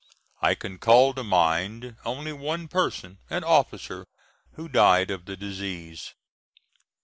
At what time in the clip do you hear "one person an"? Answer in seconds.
2.33-3.43